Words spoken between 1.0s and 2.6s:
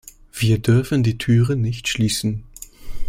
die Türen nicht schließen.